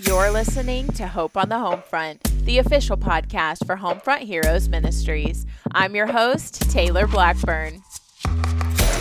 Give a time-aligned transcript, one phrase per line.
[0.00, 5.44] You're listening to Hope on the Homefront, the official podcast for Homefront Heroes Ministries.
[5.72, 7.82] I'm your host, Taylor Blackburn.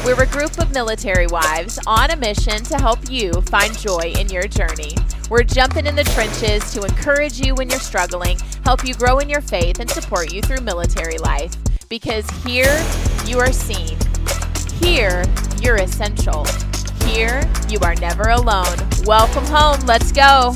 [0.04, 4.30] We're a group of military wives on a mission to help you find joy in
[4.30, 4.96] your journey.
[5.30, 9.30] We're jumping in the trenches to encourage you when you're struggling, help you grow in
[9.30, 11.54] your faith, and support you through military life.
[11.90, 12.76] Because here
[13.24, 14.00] you are seen,
[14.82, 15.24] here
[15.62, 16.44] you're essential,
[17.08, 18.78] here you are never alone.
[19.06, 19.80] Welcome home.
[19.86, 20.54] Let's go.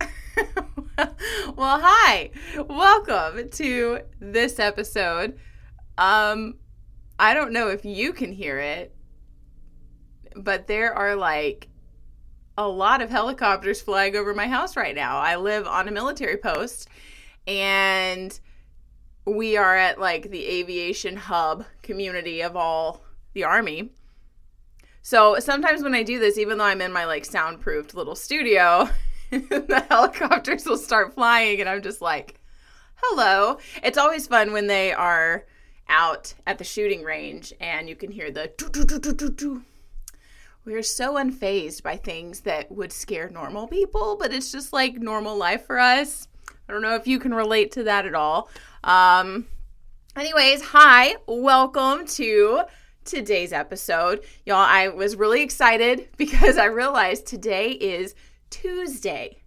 [1.54, 2.30] well, hi.
[2.56, 5.38] Welcome to this episode.
[5.98, 6.54] Um
[7.18, 8.94] I don't know if you can hear it,
[10.34, 11.68] but there are like
[12.56, 15.18] a lot of helicopters flying over my house right now.
[15.18, 16.88] I live on a military post
[17.46, 18.38] and
[19.26, 23.05] we are at like the aviation hub community of all
[23.36, 23.90] the army.
[25.02, 28.88] So sometimes when I do this, even though I'm in my like soundproofed little studio,
[29.30, 32.40] the helicopters will start flying and I'm just like,
[32.96, 33.58] hello.
[33.84, 35.44] It's always fun when they are
[35.86, 39.30] out at the shooting range and you can hear the doo doo doo doo doo
[39.30, 39.62] doo.
[40.64, 45.36] We're so unfazed by things that would scare normal people, but it's just like normal
[45.36, 46.26] life for us.
[46.68, 48.48] I don't know if you can relate to that at all.
[48.82, 49.46] Um,
[50.16, 52.64] anyways, hi, welcome to
[53.06, 54.24] today's episode.
[54.44, 58.14] Y'all, I was really excited because I realized today is
[58.50, 59.42] Tuesday.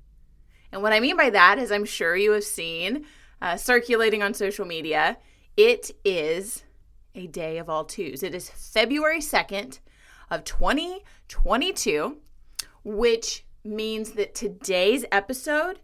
[0.71, 3.05] And what I mean by that is, I'm sure you have seen
[3.41, 5.17] uh, circulating on social media,
[5.57, 6.63] it is
[7.16, 8.23] a day of all twos.
[8.23, 9.79] It is February 2nd
[10.29, 12.17] of 2022,
[12.83, 15.79] which means that today's episode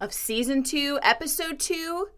[0.00, 2.08] of season two, episode two,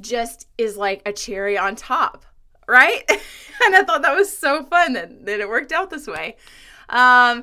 [0.00, 2.24] just is like a cherry on top,
[2.68, 3.02] right?
[3.64, 6.36] and I thought that was so fun that, that it worked out this way.
[6.88, 7.42] Um,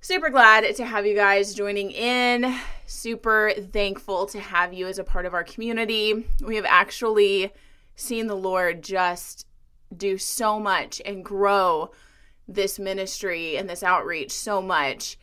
[0.00, 2.54] super glad to have you guys joining in.
[2.86, 6.26] Super thankful to have you as a part of our community.
[6.44, 7.52] We have actually
[7.96, 9.46] seen the Lord just
[9.96, 11.90] do so much and grow
[12.46, 15.18] this ministry and this outreach so much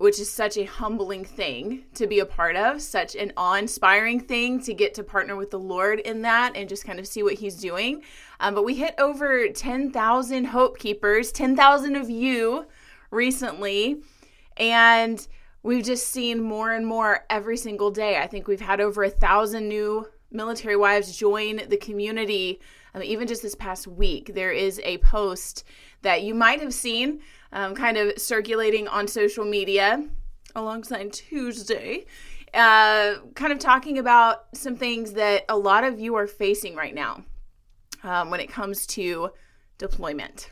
[0.00, 4.18] which is such a humbling thing to be a part of, such an awe inspiring
[4.18, 7.22] thing to get to partner with the Lord in that and just kind of see
[7.22, 8.02] what He's doing.
[8.40, 12.64] Um, but we hit over 10,000 Hope Keepers, 10,000 of you
[13.10, 14.00] recently.
[14.56, 15.28] And
[15.62, 18.16] we've just seen more and more every single day.
[18.16, 22.58] I think we've had over a thousand new military wives join the community.
[22.94, 25.64] Um, even just this past week, there is a post
[26.02, 27.20] that you might have seen
[27.52, 30.04] um, kind of circulating on social media
[30.54, 32.06] alongside Tuesday,
[32.54, 36.94] uh, kind of talking about some things that a lot of you are facing right
[36.94, 37.22] now
[38.02, 39.30] um, when it comes to
[39.78, 40.50] deployment.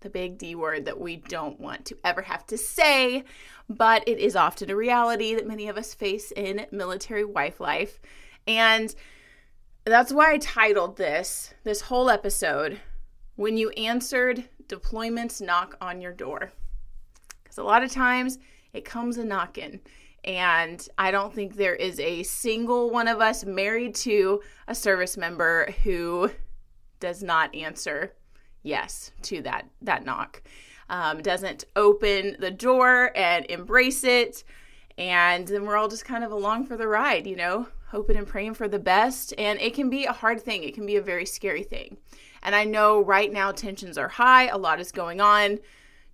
[0.00, 3.24] The big D word that we don't want to ever have to say,
[3.68, 8.00] but it is often a reality that many of us face in military wife life.
[8.46, 8.94] And
[9.84, 12.80] that's why I titled this, this whole episode,
[13.36, 16.52] When You Answered deployments knock on your door.
[17.42, 18.38] Because a lot of times
[18.72, 19.80] it comes a knocking.
[20.24, 25.16] And I don't think there is a single one of us married to a service
[25.16, 26.30] member who
[27.00, 28.12] does not answer
[28.62, 30.42] yes to that that knock.
[30.90, 34.42] Um, doesn't open the door and embrace it,
[34.98, 38.26] and then we're all just kind of along for the ride, you know, hoping and
[38.26, 39.34] praying for the best.
[39.36, 40.62] And it can be a hard thing.
[40.62, 41.96] It can be a very scary thing.
[42.42, 45.58] And I know right now tensions are high, a lot is going on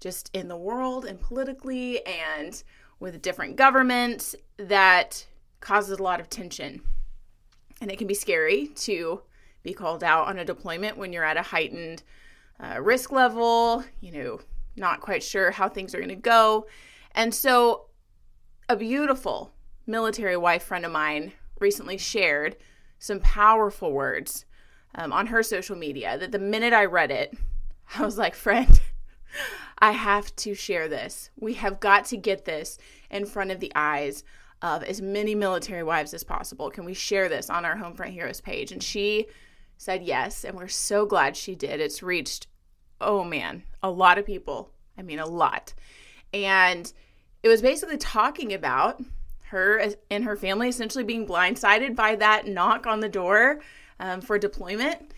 [0.01, 2.63] just in the world and politically and
[2.99, 5.27] with different governments that
[5.61, 6.81] causes a lot of tension.
[7.81, 9.23] And it can be scary to
[9.63, 12.03] be called out on a deployment when you're at a heightened
[12.59, 14.41] uh, risk level, you know,
[14.77, 16.67] not quite sure how things are going to go.
[17.15, 17.87] And so,
[18.69, 19.53] a beautiful
[19.87, 22.57] military wife friend of mine recently shared
[22.99, 24.45] some powerful words
[24.95, 27.37] um, on her social media that the minute I read it,
[27.99, 28.81] I was like, friend,
[29.79, 31.31] I have to share this.
[31.39, 32.79] We have got to get this
[33.11, 34.25] in front of the eyes
[34.63, 36.71] of as many military wives as possible.
[36.71, 38.73] Can we share this on our Homefront Heroes page?
[38.73, 39.27] And she
[39.77, 41.81] said yes, and we're so glad she did.
[41.81, 42.47] It's reached,
[43.01, 44.71] oh man, a lot of people.
[44.97, 45.75] I mean, a lot.
[46.33, 46.91] And
[47.43, 49.01] it was basically talking about
[49.51, 53.61] her and her family essentially being blindsided by that knock on the door
[54.01, 55.13] um, for deployment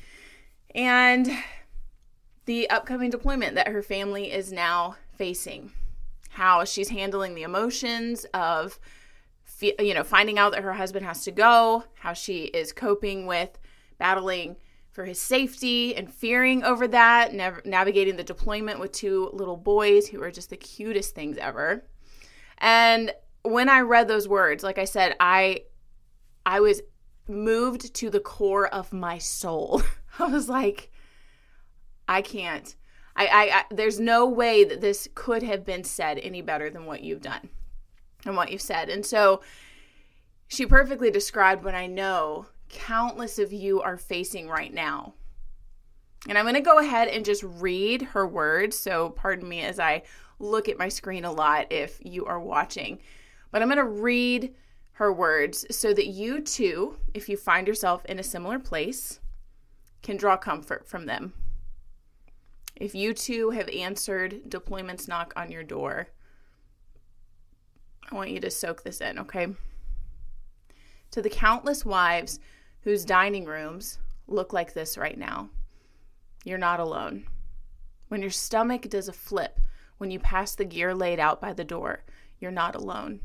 [0.74, 1.30] and
[2.44, 5.72] the upcoming deployment that her family is now facing.
[6.30, 8.78] How she's handling the emotions of,
[9.60, 13.58] you know, finding out that her husband has to go, how she is coping with
[13.98, 14.56] battling
[14.90, 20.08] for his safety and fearing over that, nav- navigating the deployment with two little boys
[20.08, 21.84] who are just the cutest things ever.
[22.58, 23.12] And
[23.48, 25.62] when I read those words, like I said, I
[26.44, 26.82] I was
[27.26, 29.82] moved to the core of my soul.
[30.18, 30.90] I was like,
[32.08, 32.74] I can't.
[33.14, 36.86] I, I, I, there's no way that this could have been said any better than
[36.86, 37.50] what you've done
[38.24, 38.88] and what you've said.
[38.88, 39.42] And so
[40.46, 45.14] she perfectly described what I know countless of you are facing right now.
[46.28, 48.78] And I'm going to go ahead and just read her words.
[48.78, 50.02] So, pardon me as I
[50.38, 52.98] look at my screen a lot if you are watching.
[53.50, 54.54] But I'm going to read
[54.92, 59.20] her words so that you too, if you find yourself in a similar place,
[60.02, 61.32] can draw comfort from them.
[62.76, 66.08] If you too have answered deployments knock on your door,
[68.10, 69.48] I want you to soak this in, okay?
[71.12, 72.38] To the countless wives
[72.82, 75.48] whose dining rooms look like this right now,
[76.44, 77.26] you're not alone.
[78.08, 79.60] When your stomach does a flip
[79.98, 82.04] when you pass the gear laid out by the door,
[82.38, 83.20] you're not alone.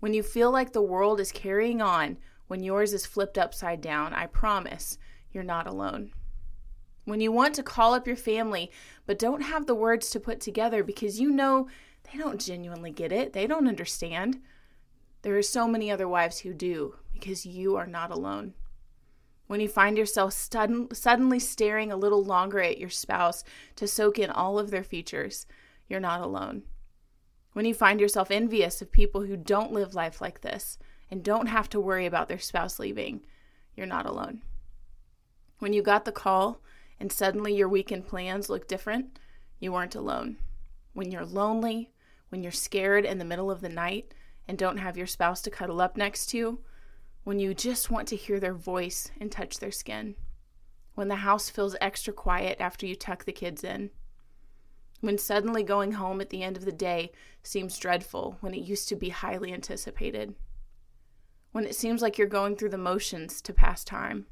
[0.00, 2.16] When you feel like the world is carrying on
[2.48, 4.98] when yours is flipped upside down, I promise
[5.30, 6.12] you're not alone.
[7.04, 8.70] When you want to call up your family
[9.06, 11.68] but don't have the words to put together because you know
[12.10, 14.40] they don't genuinely get it, they don't understand,
[15.22, 18.54] there are so many other wives who do because you are not alone.
[19.48, 23.44] When you find yourself sudden, suddenly staring a little longer at your spouse
[23.76, 25.46] to soak in all of their features,
[25.88, 26.62] you're not alone.
[27.52, 30.78] When you find yourself envious of people who don't live life like this
[31.10, 33.22] and don't have to worry about their spouse leaving,
[33.74, 34.42] you're not alone.
[35.58, 36.60] When you got the call
[36.98, 39.18] and suddenly your weekend plans look different,
[39.58, 40.36] you weren't alone.
[40.92, 41.90] When you're lonely,
[42.28, 44.14] when you're scared in the middle of the night
[44.46, 46.60] and don't have your spouse to cuddle up next to
[47.24, 50.14] when you just want to hear their voice and touch their skin,
[50.94, 53.90] when the house feels extra quiet after you tuck the kids in,
[55.00, 57.12] when suddenly going home at the end of the day
[57.42, 60.34] seems dreadful when it used to be highly anticipated,
[61.52, 64.26] when it seems like you're going through the motions to pass time,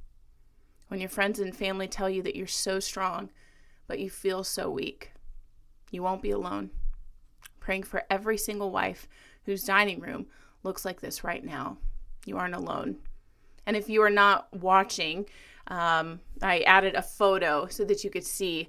[0.88, 3.30] when your friends and family tell you that you're so strong,
[3.86, 5.12] but you feel so weak.
[5.90, 6.70] You won't be alone.
[7.60, 9.08] Praying for every single wife
[9.44, 10.26] whose dining room
[10.62, 11.78] looks like this right now.
[12.24, 12.96] You aren't alone.
[13.66, 15.26] And if you are not watching,
[15.66, 18.68] um, I added a photo so that you could see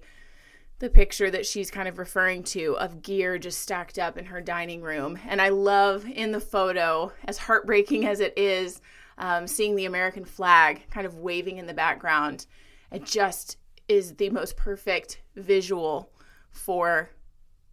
[0.79, 4.41] the picture that she's kind of referring to of gear just stacked up in her
[4.41, 5.19] dining room.
[5.27, 8.81] And I love in the photo, as heartbreaking as it is,
[9.17, 12.45] um, seeing the American flag kind of waving in the background.
[12.91, 13.57] It just
[13.89, 16.09] is the most perfect visual
[16.51, 17.09] for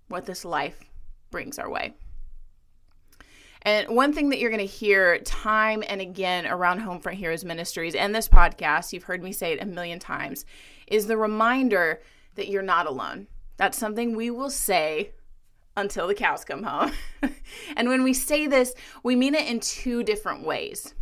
[0.08, 0.82] what this life
[1.30, 1.94] brings our way.
[3.62, 7.94] And one thing that you're going to hear time and again around Homefront Heroes Ministries
[7.94, 10.44] and this podcast, you've heard me say it a million times,
[10.86, 12.00] is the reminder
[12.36, 13.26] that you're not alone.
[13.56, 15.12] That's something we will say
[15.76, 16.92] until the cows come home.
[17.76, 20.94] and when we say this, we mean it in two different ways.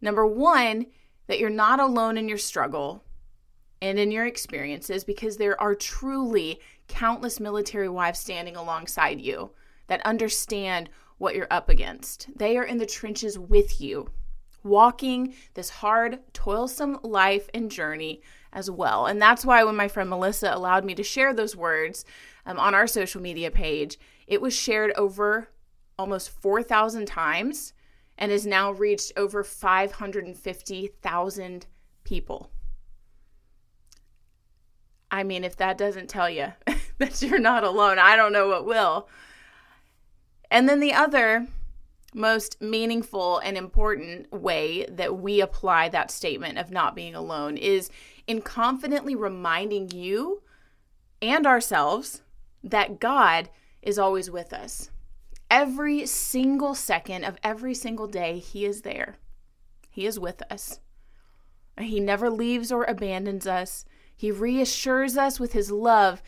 [0.00, 0.86] Number one,
[1.26, 3.04] that you're not alone in your struggle
[3.80, 9.50] and in your experiences because there are truly countless military wives standing alongside you
[9.86, 10.88] that understand
[11.18, 12.28] what you're up against.
[12.36, 14.10] They are in the trenches with you,
[14.62, 18.22] walking this hard, toilsome life and journey
[18.52, 19.06] as well.
[19.06, 22.04] And that's why when my friend Melissa allowed me to share those words
[22.46, 25.48] um, on our social media page, it was shared over
[25.98, 27.72] almost 4,000 times
[28.18, 31.66] and has now reached over 550,000
[32.04, 32.50] people.
[35.10, 36.52] I mean, if that doesn't tell you
[36.98, 39.08] that you're not alone, I don't know what will.
[40.50, 41.46] And then the other
[42.14, 47.90] most meaningful and important way that we apply that statement of not being alone is
[48.26, 50.42] in confidently reminding you
[51.20, 52.22] and ourselves
[52.62, 53.48] that God
[53.80, 54.90] is always with us.
[55.50, 59.16] Every single second of every single day, He is there.
[59.90, 60.80] He is with us.
[61.78, 63.84] He never leaves or abandons us.
[64.14, 66.22] He reassures us with His love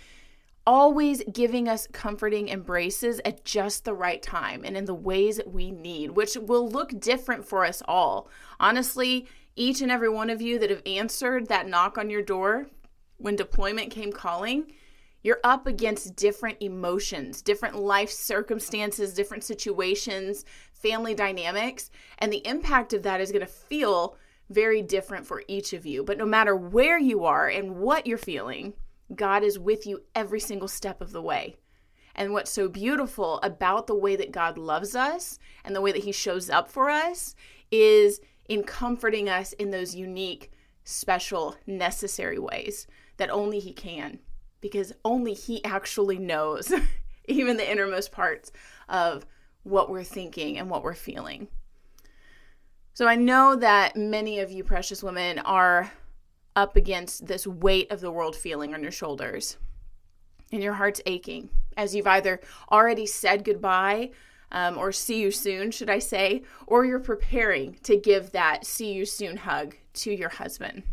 [0.66, 5.52] always giving us comforting embraces at just the right time and in the ways that
[5.52, 8.28] we need, which will look different for us all.
[8.58, 12.66] Honestly, each and every one of you that have answered that knock on your door
[13.18, 14.72] when deployment came calling,
[15.22, 22.92] you're up against different emotions, different life circumstances, different situations, family dynamics, and the impact
[22.92, 24.16] of that is going to feel
[24.50, 26.04] very different for each of you.
[26.04, 28.74] But no matter where you are and what you're feeling,
[29.14, 31.56] God is with you every single step of the way.
[32.14, 36.04] And what's so beautiful about the way that God loves us and the way that
[36.04, 37.34] He shows up for us
[37.70, 40.52] is in comforting us in those unique,
[40.84, 44.20] special, necessary ways that only He can,
[44.60, 46.72] because only He actually knows
[47.26, 48.52] even the innermost parts
[48.88, 49.26] of
[49.64, 51.48] what we're thinking and what we're feeling.
[52.92, 55.90] So I know that many of you precious women are
[56.56, 59.56] up against this weight of the world feeling on your shoulders
[60.52, 64.10] and your heart's aching as you've either already said goodbye
[64.52, 68.92] um, or see you soon, should I say, or you're preparing to give that see
[68.92, 70.84] you soon hug to your husband.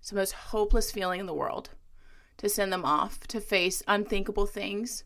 [0.00, 1.70] It's the most hopeless feeling in the world
[2.38, 5.04] to send them off to face unthinkable things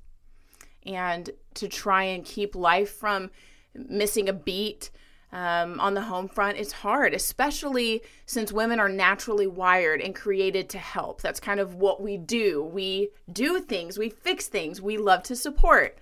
[0.84, 3.30] and to try and keep life from
[3.74, 4.90] missing a beat
[5.32, 10.68] um, on the home front it's hard especially since women are naturally wired and created
[10.70, 11.20] to help.
[11.20, 12.62] That's kind of what we do.
[12.62, 15.98] We do things we fix things we love to support.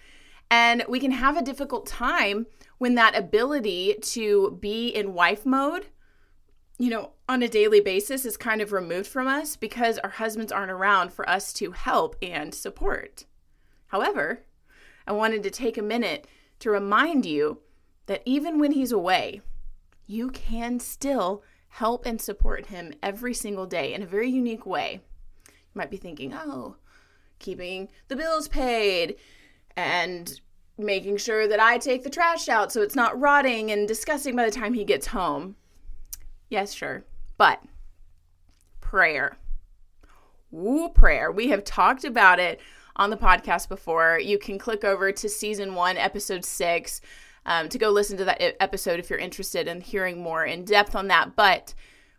[0.51, 2.47] And we can have a difficult time
[2.79, 5.87] when that ability to be in wife mode
[6.79, 10.53] you know on a daily basis is kind of removed from us because our husbands
[10.53, 13.25] aren't around for us to help and support.
[13.89, 14.45] However
[15.07, 16.27] i wanted to take a minute
[16.61, 17.59] to remind you
[18.09, 19.43] that even when he's away,
[20.07, 25.03] you can still help and support him every single day in a very unique way.
[25.47, 26.77] You might be thinking, oh,
[27.39, 29.17] keeping the bills paid
[29.77, 30.41] and
[30.79, 34.47] making sure that I take the trash out so it's not rotting and disgusting by
[34.47, 35.57] the time he gets home.
[36.49, 37.05] Yes, sure.
[37.37, 37.63] But
[38.81, 39.37] prayer.
[40.51, 41.31] Woo, prayer.
[41.31, 42.59] We have talked about it
[42.97, 44.19] on the podcast before.
[44.19, 47.03] You can click over to season one, episode six
[47.49, 50.95] um, to go listen to that episode if you're interested in hearing more in depth
[50.95, 51.35] on that.
[51.35, 51.73] But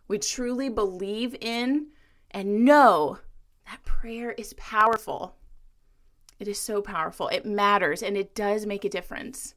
[0.08, 1.86] we truly believe in
[2.32, 3.18] and know
[3.66, 5.36] that prayer is powerful.
[6.40, 7.28] It is so powerful.
[7.28, 9.54] It matters and it does make a difference.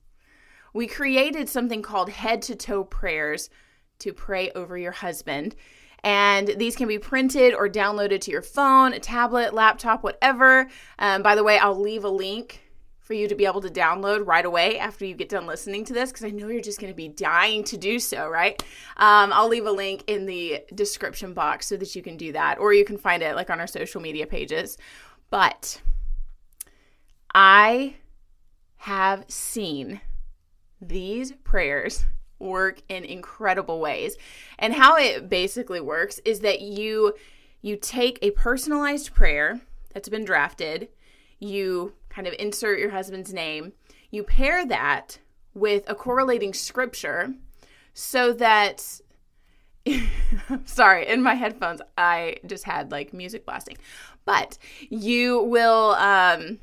[0.76, 3.50] We created something called head to toe prayers
[3.98, 5.56] to pray over your husband.
[6.04, 10.70] And these can be printed or downloaded to your phone, a tablet, laptop, whatever.
[11.00, 12.63] Um, by the way, I'll leave a link
[13.04, 15.94] for you to be able to download right away after you get done listening to
[15.94, 18.62] this because I know you're just going to be dying to do so, right?
[18.96, 22.60] Um, I'll leave a link in the description box so that you can do that,
[22.60, 24.78] or you can find it like on our social media pages.
[25.30, 25.82] But
[27.36, 27.96] I
[28.78, 30.00] have seen
[30.82, 32.06] these prayers
[32.40, 34.18] work in incredible ways.
[34.60, 37.14] And how it basically works is that you
[37.62, 39.62] you take a personalized prayer
[39.94, 40.90] that's been drafted,
[41.40, 43.74] you kind of insert your husband's name.
[44.12, 45.20] You pair that
[45.54, 47.34] with a correlating scripture
[47.94, 49.02] so that
[50.66, 53.78] sorry in my headphones i just had like music blasting.
[54.26, 54.58] But
[54.90, 56.60] you will um,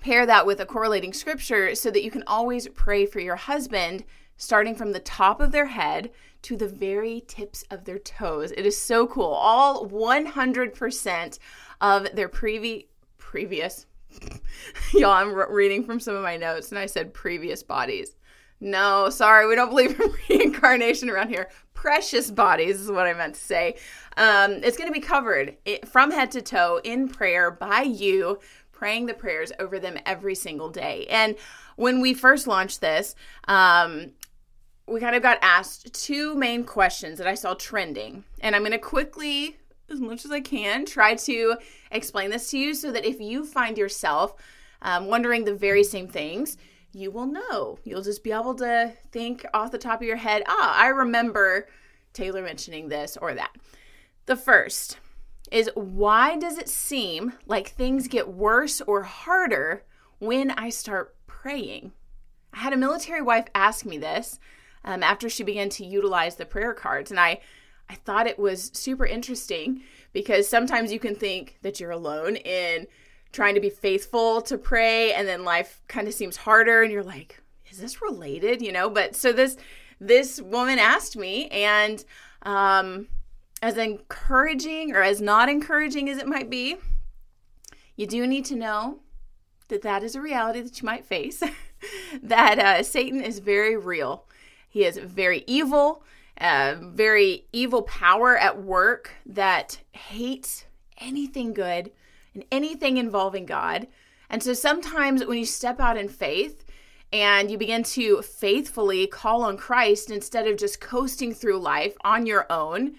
[0.00, 4.04] pair that with a correlating scripture so that you can always pray for your husband
[4.36, 6.10] starting from the top of their head
[6.42, 8.52] to the very tips of their toes.
[8.52, 9.32] It is so cool.
[9.32, 11.38] All 100%
[11.80, 13.86] of their previ- previous
[14.92, 18.16] Y'all, I'm re- reading from some of my notes and I said previous bodies.
[18.60, 21.50] No, sorry, we don't believe in reincarnation around here.
[21.74, 23.76] Precious bodies is what I meant to say.
[24.16, 28.38] Um, it's going to be covered from head to toe in prayer by you,
[28.72, 31.06] praying the prayers over them every single day.
[31.10, 31.36] And
[31.76, 33.14] when we first launched this,
[33.48, 34.12] um,
[34.86, 38.24] we kind of got asked two main questions that I saw trending.
[38.40, 39.58] And I'm going to quickly
[39.90, 41.56] as much as I can, try to
[41.90, 44.34] explain this to you so that if you find yourself
[44.82, 46.56] um, wondering the very same things,
[46.92, 47.78] you will know.
[47.84, 51.68] You'll just be able to think off the top of your head, ah, I remember
[52.12, 53.50] Taylor mentioning this or that.
[54.26, 54.98] The first
[55.50, 59.84] is why does it seem like things get worse or harder
[60.18, 61.92] when I start praying?
[62.52, 64.38] I had a military wife ask me this
[64.84, 67.40] um, after she began to utilize the prayer cards, and I
[67.88, 72.86] I thought it was super interesting because sometimes you can think that you're alone in
[73.32, 77.02] trying to be faithful to pray and then life kind of seems harder and you're
[77.02, 78.62] like is this related?
[78.62, 78.88] You know?
[78.88, 79.56] But so this
[80.00, 82.04] this woman asked me and
[82.42, 83.08] um
[83.62, 86.76] as encouraging or as not encouraging as it might be
[87.96, 89.00] you do need to know
[89.68, 91.42] that that is a reality that you might face.
[92.22, 94.24] That uh, satan is very real.
[94.70, 96.02] He is very evil
[96.38, 100.64] a very evil power at work that hates
[100.98, 101.90] anything good
[102.34, 103.86] and anything involving God.
[104.28, 106.64] And so sometimes when you step out in faith
[107.12, 112.26] and you begin to faithfully call on Christ instead of just coasting through life on
[112.26, 112.96] your own,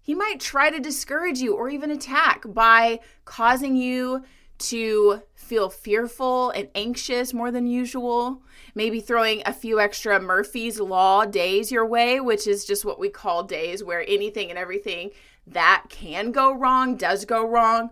[0.00, 4.24] he might try to discourage you or even attack by causing you
[4.60, 8.42] to feel fearful and anxious more than usual,
[8.74, 13.08] maybe throwing a few extra Murphy's Law days your way, which is just what we
[13.08, 15.10] call days where anything and everything
[15.46, 17.90] that can go wrong does go wrong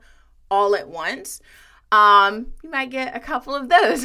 [0.51, 1.41] all at once.
[1.91, 4.05] um, you might get a couple of those.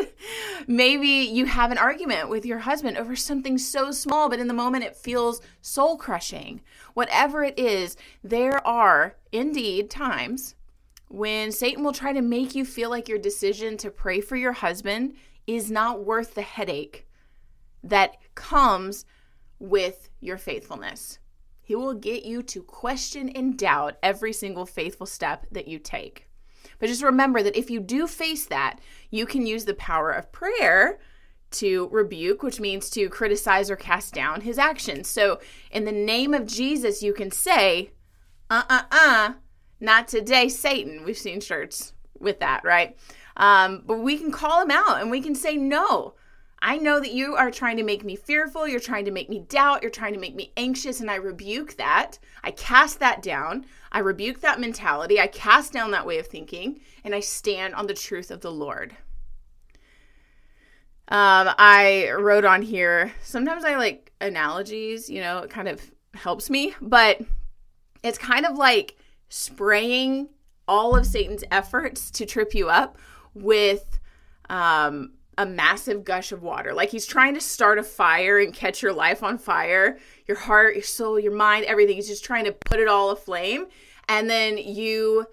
[0.66, 4.54] Maybe you have an argument with your husband over something so small, but in the
[4.54, 6.60] moment it feels soul crushing.
[6.94, 10.54] Whatever it is, there are indeed times
[11.08, 14.52] when Satan will try to make you feel like your decision to pray for your
[14.52, 15.14] husband
[15.46, 17.06] is not worth the headache
[17.82, 19.04] that comes
[19.58, 21.18] with your faithfulness.
[21.62, 26.28] He will get you to question and doubt every single faithful step that you take.
[26.78, 28.78] But just remember that if you do face that,
[29.10, 30.98] you can use the power of prayer
[31.50, 35.08] to rebuke, which means to criticize or cast down his actions.
[35.08, 37.90] So, in the name of Jesus, you can say,
[38.50, 39.32] uh uh uh,
[39.80, 41.04] not today, Satan.
[41.04, 42.96] We've seen shirts with that, right?
[43.36, 46.14] Um, but we can call him out and we can say, no.
[46.60, 48.66] I know that you are trying to make me fearful.
[48.66, 49.82] You're trying to make me doubt.
[49.82, 51.00] You're trying to make me anxious.
[51.00, 52.18] And I rebuke that.
[52.42, 53.64] I cast that down.
[53.92, 55.20] I rebuke that mentality.
[55.20, 56.80] I cast down that way of thinking.
[57.04, 58.96] And I stand on the truth of the Lord.
[61.10, 65.80] Um, I wrote on here, sometimes I like analogies, you know, it kind of
[66.12, 67.18] helps me, but
[68.02, 68.97] it's kind of like
[69.28, 70.28] spraying
[70.66, 72.98] all of Satan's efforts to trip you up
[73.34, 73.98] with
[74.50, 76.74] um, a massive gush of water.
[76.74, 80.74] Like he's trying to start a fire and catch your life on fire, your heart,
[80.74, 81.96] your soul, your mind, everything.
[81.96, 83.66] He's just trying to put it all aflame.
[84.08, 85.26] And then you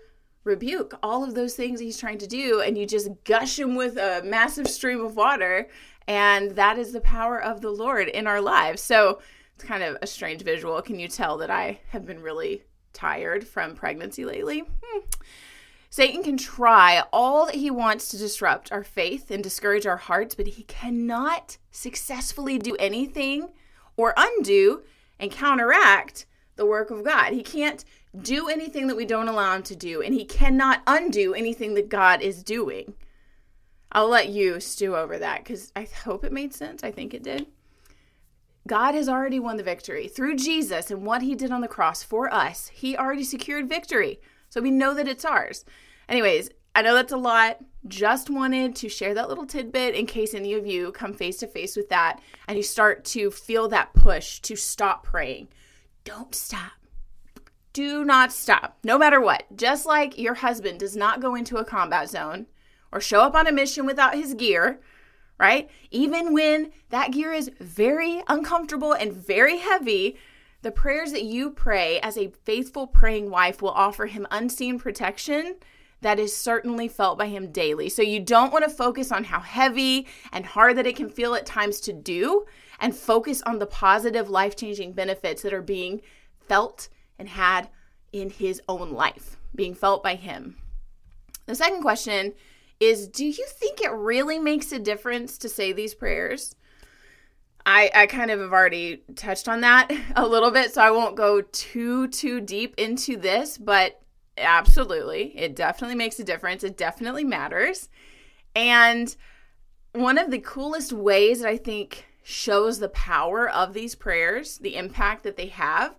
[0.43, 3.97] rebuke all of those things he's trying to do and you just gush him with
[3.97, 5.67] a massive stream of water.
[6.07, 8.81] And that is the power of the Lord in our lives.
[8.83, 9.21] So
[9.55, 10.79] it's kind of a strange visual.
[10.83, 12.63] Can you tell that I have been really
[12.95, 14.63] tired from pregnancy lately?
[14.83, 14.99] Hmm.
[15.89, 20.35] Satan can try all that he wants to disrupt our faith and discourage our hearts,
[20.35, 23.49] but he cannot successfully do anything
[23.95, 24.81] or undo
[25.19, 26.25] and counteract
[26.55, 27.33] the work of God.
[27.33, 27.85] He can't
[28.21, 31.89] do anything that we don't allow him to do, and he cannot undo anything that
[31.89, 32.93] God is doing.
[33.91, 36.83] I'll let you stew over that because I hope it made sense.
[36.83, 37.47] I think it did.
[38.67, 42.01] God has already won the victory through Jesus and what he did on the cross
[42.01, 42.69] for us.
[42.73, 44.19] He already secured victory.
[44.49, 45.65] So we know that it's ours.
[46.09, 47.59] Anyways, I know that's a lot.
[47.87, 51.47] Just wanted to share that little tidbit in case any of you come face to
[51.47, 55.47] face with that and you start to feel that push to stop praying.
[56.03, 56.71] Don't stop.
[57.71, 59.43] Do not stop, no matter what.
[59.55, 62.47] Just like your husband does not go into a combat zone
[62.91, 64.79] or show up on a mission without his gear,
[65.37, 65.69] right?
[65.91, 70.17] Even when that gear is very uncomfortable and very heavy,
[70.61, 75.55] the prayers that you pray as a faithful praying wife will offer him unseen protection
[76.01, 77.89] that is certainly felt by him daily.
[77.89, 81.35] So you don't want to focus on how heavy and hard that it can feel
[81.35, 82.45] at times to do
[82.79, 86.01] and focus on the positive life changing benefits that are being
[86.47, 87.69] felt and had
[88.11, 90.57] in his own life, being felt by him.
[91.45, 92.33] The second question
[92.79, 96.55] is Do you think it really makes a difference to say these prayers?
[97.67, 101.15] I, I kind of have already touched on that a little bit, so I won't
[101.15, 104.01] go too, too deep into this, but
[104.37, 105.37] Absolutely.
[105.37, 106.63] It definitely makes a difference.
[106.63, 107.89] It definitely matters.
[108.55, 109.15] And
[109.93, 114.75] one of the coolest ways that I think shows the power of these prayers, the
[114.75, 115.95] impact that they have,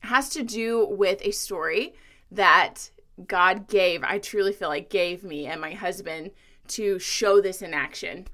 [0.00, 1.94] has to do with a story
[2.30, 2.90] that
[3.26, 6.32] God gave, I truly feel like gave me and my husband
[6.68, 8.26] to show this in action.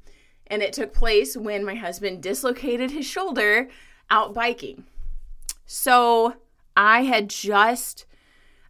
[0.46, 3.68] And it took place when my husband dislocated his shoulder
[4.10, 4.84] out biking.
[5.66, 6.34] So
[6.76, 8.06] I had just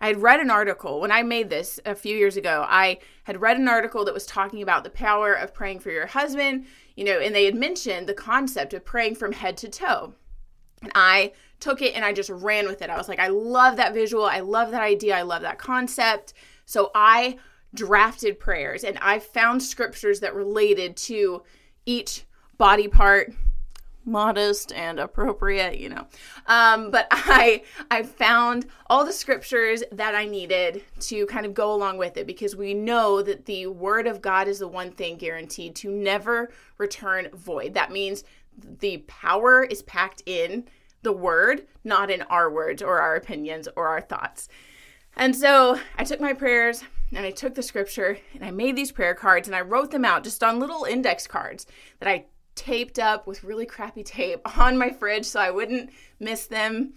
[0.02, 2.66] I had read an article when I made this a few years ago.
[2.68, 6.06] I had read an article that was talking about the power of praying for your
[6.06, 10.14] husband, you know, and they had mentioned the concept of praying from head to toe.
[10.82, 12.90] And I took it and I just ran with it.
[12.90, 14.24] I was like, I love that visual.
[14.24, 15.16] I love that idea.
[15.16, 16.34] I love that concept.
[16.66, 17.38] So I
[17.74, 21.42] drafted prayers and I found scriptures that related to
[21.86, 22.24] each
[22.58, 23.32] body part
[24.04, 26.06] modest and appropriate, you know.
[26.46, 31.72] Um, but I I found all the scriptures that I needed to kind of go
[31.72, 35.16] along with it because we know that the word of God is the one thing
[35.16, 37.74] guaranteed to never return void.
[37.74, 38.24] That means
[38.56, 40.68] the power is packed in
[41.02, 44.48] the word, not in our words or our opinions or our thoughts.
[45.16, 48.92] And so I took my prayers and I took the scripture and I made these
[48.92, 51.66] prayer cards and I wrote them out just on little index cards
[51.98, 56.46] that I taped up with really crappy tape on my fridge so I wouldn't miss
[56.46, 56.94] them.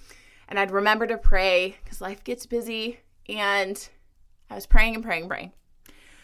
[0.47, 2.99] And I'd remember to pray because life gets busy.
[3.27, 3.89] And
[4.49, 5.51] I was praying and praying and praying.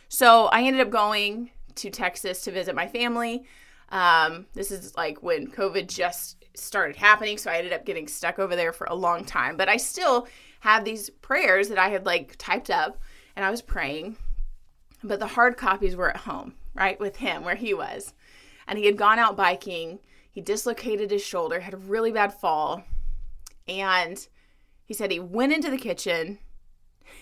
[0.07, 3.43] So I ended up going to Texas to visit my family.
[3.91, 7.37] Um, this is like when COVID just started happening.
[7.37, 9.57] So I ended up getting stuck over there for a long time.
[9.57, 10.27] But I still
[10.61, 12.99] had these prayers that I had like typed up
[13.35, 14.17] and I was praying
[15.03, 18.13] but the hard copies were at home, right, with him where he was.
[18.67, 19.99] And he had gone out biking.
[20.29, 22.83] He dislocated his shoulder, had a really bad fall.
[23.67, 24.25] And
[24.85, 26.39] he said he went into the kitchen.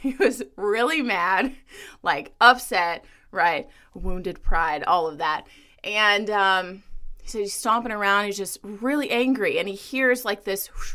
[0.02, 1.56] He was really mad,
[2.04, 3.68] like upset, right?
[3.94, 5.48] Wounded pride, all of that.
[5.84, 6.84] And um,
[7.30, 8.26] said he's stomping around.
[8.26, 9.60] He's just really angry.
[9.60, 10.94] And he hears like this whoosh,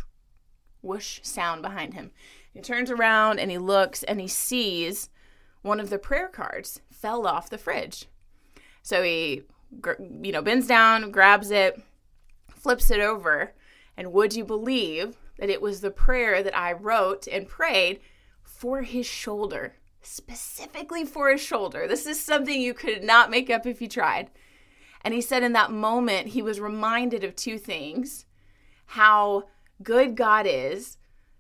[0.83, 2.11] whoosh sound behind him.
[2.53, 5.09] He turns around and he looks and he sees
[5.63, 8.07] one of the prayer cards fell off the fridge.
[8.83, 9.43] So he,
[10.23, 11.81] you know, bends down, grabs it,
[12.55, 13.55] flips it over,
[13.97, 18.01] and would you believe that it was the prayer that I wrote and prayed
[18.43, 21.89] for his shoulder, specifically for his shoulder.
[21.89, 24.31] This is something you could not make up if you tried.
[25.05, 28.25] And he said in that moment, he was reminded of two things
[28.87, 29.45] how
[29.83, 30.97] good God is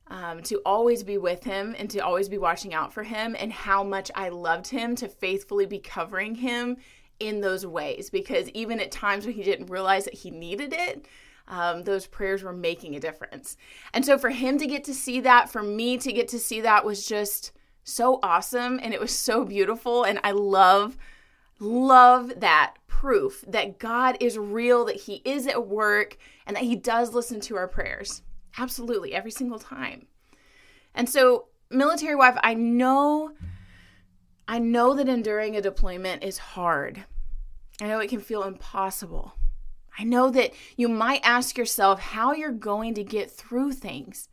[0.09, 3.53] um, to always be with him and to always be watching out for him, and
[3.53, 6.77] how much I loved him to faithfully be covering him
[7.21, 8.11] in those ways.
[8.11, 11.07] Because even at times when he didn't realize that he needed it,
[11.49, 13.57] um, those prayers were making a difference.
[13.93, 16.61] And so for him to get to see that, for me to get to see
[16.63, 20.05] that was just so awesome and it was so beautiful.
[20.05, 20.97] And I love,
[21.59, 26.77] love that proof that God is real, that He is at work, and that He
[26.77, 28.23] does listen to our prayers.
[28.59, 30.07] Absolutely, every single time.
[30.95, 33.33] And so, military wife, I know.
[34.47, 37.05] I know that enduring a deployment is hard.
[37.81, 39.35] I know it can feel impossible.
[39.99, 44.29] I know that you might ask yourself how you're going to get through things.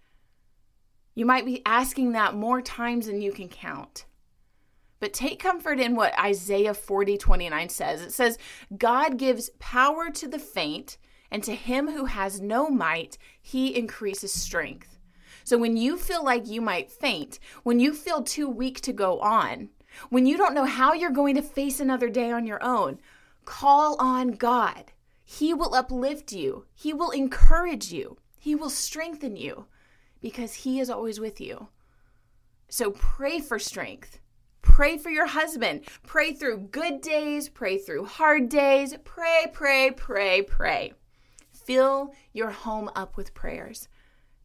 [1.15, 4.05] You might be asking that more times than you can count.
[5.01, 8.01] But take comfort in what Isaiah 40 29 says.
[8.01, 8.37] It says,
[8.77, 10.97] God gives power to the faint,
[11.31, 14.99] and to him who has no might, he increases strength.
[15.43, 19.19] So when you feel like you might faint, when you feel too weak to go
[19.19, 19.69] on,
[20.09, 22.99] when you don't know how you're going to face another day on your own,
[23.43, 24.91] call on God.
[25.23, 29.65] He will uplift you, He will encourage you, He will strengthen you
[30.21, 31.69] because He is always with you.
[32.69, 34.19] So pray for strength.
[34.61, 35.81] Pray for your husband.
[36.05, 38.95] Pray through good days, pray through hard days.
[39.03, 40.93] Pray, pray, pray, pray.
[41.51, 43.87] Fill your home up with prayers.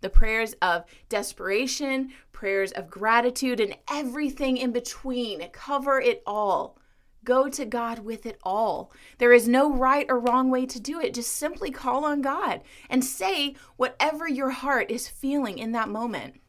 [0.00, 5.48] The prayers of desperation, prayers of gratitude, and everything in between.
[5.50, 6.78] Cover it all.
[7.24, 8.92] Go to God with it all.
[9.18, 11.14] There is no right or wrong way to do it.
[11.14, 16.40] Just simply call on God and say whatever your heart is feeling in that moment.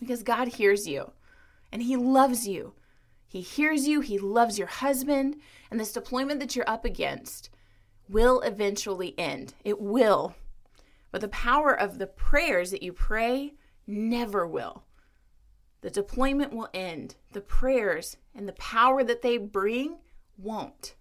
[0.00, 1.12] Because God hears you
[1.70, 2.72] and He loves you.
[3.28, 5.36] He hears you, He loves your husband,
[5.70, 7.50] and this deployment that you're up against
[8.08, 9.54] will eventually end.
[9.64, 10.34] It will.
[11.12, 13.54] But the power of the prayers that you pray
[13.86, 14.84] never will.
[15.82, 17.16] The deployment will end.
[17.32, 19.98] The prayers and the power that they bring
[20.36, 20.94] won't.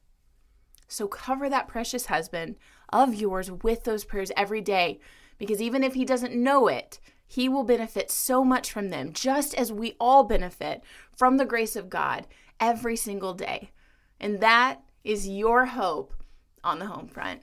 [0.88, 2.56] So cover that precious husband
[2.90, 5.00] of yours with those prayers every day
[5.38, 9.54] because even if he doesn't know it, he will benefit so much from them, just
[9.54, 10.82] as we all benefit
[11.16, 12.26] from the grace of God
[12.60, 13.72] every single day.
[14.20, 16.13] And that is your hope
[16.63, 17.42] on the home front.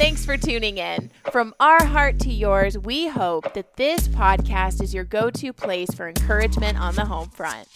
[0.00, 1.10] Thanks for tuning in.
[1.30, 5.90] From our heart to yours, we hope that this podcast is your go to place
[5.94, 7.68] for encouragement on the home front.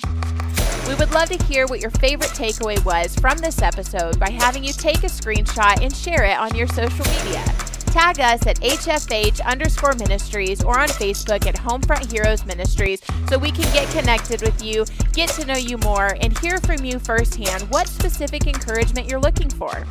[0.89, 4.65] We would love to hear what your favorite takeaway was from this episode by having
[4.65, 7.74] you take a screenshot and share it on your social media.
[7.95, 13.53] Tag us at HFH underscore ministries or on Facebook at Homefront Heroes Ministries so we
[13.53, 17.63] can get connected with you, get to know you more, and hear from you firsthand
[17.71, 19.87] what specific encouragement you're looking for.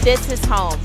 [0.00, 0.80] This is home.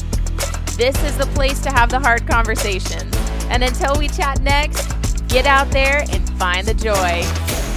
[0.75, 3.15] This is the place to have the hard conversations.
[3.47, 4.86] And until we chat next,
[5.29, 7.72] get out there and find the joy.